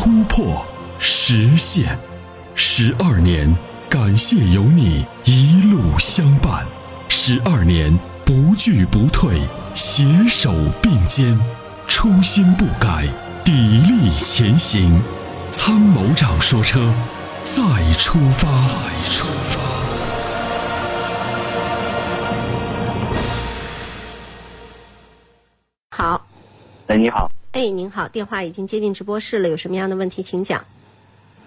[0.00, 0.64] 突破，
[1.00, 1.98] 实现，
[2.54, 3.52] 十二年，
[3.90, 6.64] 感谢有你一路相伴，
[7.08, 9.40] 十二年不惧不退，
[9.74, 11.36] 携手并肩，
[11.88, 13.08] 初心不改，
[13.44, 15.02] 砥砺前行。
[15.50, 16.94] 参谋长说：“车，
[17.42, 17.60] 再
[17.94, 19.58] 出发。”再出发。
[25.90, 26.24] 好，
[26.86, 27.28] 哎，你好。
[27.58, 30.64] 哎，您好，电话已经接进直播室了，有什么样的问题请讲。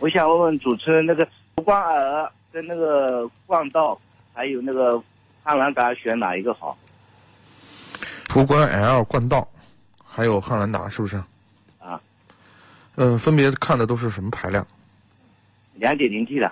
[0.00, 3.96] 我想问问主持人，那个途观 L 跟那个冠道，
[4.34, 5.00] 还有那个
[5.44, 6.76] 汉兰达，选哪一个好？
[8.24, 9.48] 途观 L、冠道，
[10.04, 11.22] 还有汉兰达，是不是？
[11.78, 12.00] 啊。
[12.96, 14.66] 嗯，分别看的都是什么排量？
[15.74, 16.50] 两点零 T 的。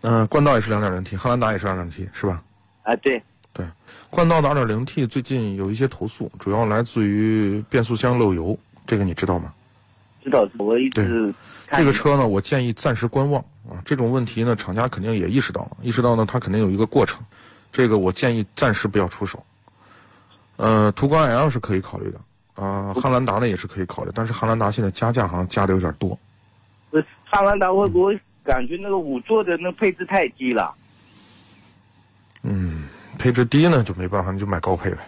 [0.00, 2.42] 嗯，冠道也是两点零 T，汉兰达也是二点零 T，是吧？
[2.84, 3.22] 啊，对。
[4.10, 9.52] 冠道的 2.0T 最近有一些投诉，主要来自于变速箱漏油，这个你知道吗？
[10.22, 11.32] 知道，我一直。
[11.72, 13.82] 这个车呢，我建议暂时观望啊。
[13.84, 17.20] 这种问题呢，厂家肯定也意识到了，意识到呢，它肯定有一个过程。
[17.72, 19.44] 这个我建议暂时不要出手。
[20.56, 22.20] 呃，途观 L 是可以考虑的
[22.54, 26.18] 啊，汉兰达呢也是可以考虑，但是汉兰达现在加价好像加的有点多。
[26.90, 30.72] 不，汉兰达我我感觉那个五座的那配置太低了。
[33.26, 33.28] 嗯。
[33.28, 34.98] 配置低呢，就没办法，你就买高配呗。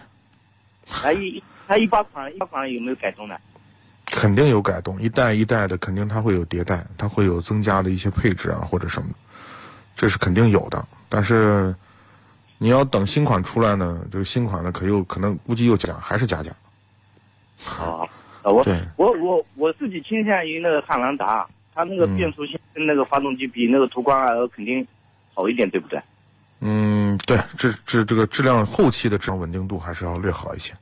[0.87, 3.35] 它一它一八款一八款有没有改动呢？
[4.05, 9.09] 肯定有改动，一代一代的肯定它会有迭代，它会有增加的一些配置啊或者什么，
[9.95, 10.83] 这是肯定有的。
[11.07, 11.73] 但是
[12.57, 16.51] 你要等新款出来呢，这个新款呢可又可能估计又加，还是加价。
[17.63, 18.09] 好，
[18.43, 18.65] 我
[18.97, 24.85] 我我我自己倾向于那个汉兰达，它那个变速箱跟那个发动机比那个途观 L 肯定
[25.33, 26.01] 好一点，对不对？
[26.61, 30.73] 嗯，对，质质这个质量后期的质量稳定度还是要略好一些。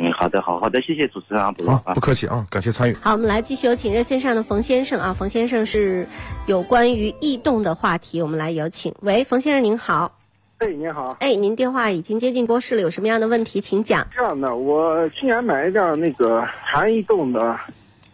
[0.00, 2.94] 嗯，好的，好好的，谢谢主持人啊，不啊，不客气啊，感谢参与。
[3.00, 6.06] 好，我们来继续有请热线上的冯先生啊，冯先生是
[6.46, 8.94] 有关于异动的话题，我们来有请。
[9.00, 10.16] 喂，冯先生您好。
[10.58, 11.16] 哎，您好。
[11.18, 14.06] 哎，您电话已经接进播室了，有什么样的问题请讲。
[14.14, 17.58] 这样的，我去年买一辆那个长安逸动的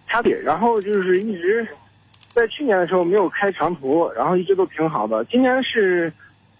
[0.06, 1.68] 叉 T，然后就是一直
[2.32, 5.22] 在去年的时候没有开长途，然后一直都挺好的。
[5.26, 6.10] 今年是。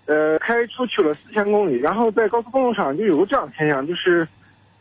[0.07, 4.27] 呃，开出去了四千公里，然后在高速公路上就有个这样的现象，就是，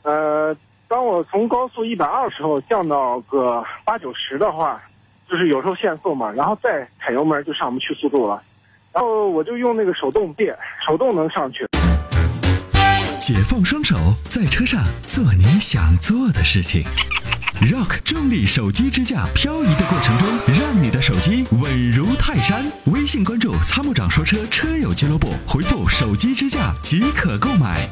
[0.01, 0.55] 呃，
[0.87, 4.81] 当我从高速一百二时候降到个八九十的话，
[5.29, 8.43] 就是有时候限速嘛，然后再踩油门就上不去速度了，
[8.91, 10.53] 然后我就用那个手动变，
[10.85, 11.65] 手动能上去。
[13.19, 13.95] 解放双手，
[14.25, 16.83] 在车上做你想做的事情。
[17.71, 20.27] Rock 重力手机支架，漂移的过程中，
[20.59, 22.69] 让你的手机稳如泰山。
[22.85, 27.89] 微信关注“参谋长说车”车友俱乐部，回复“手机支架”即可购买。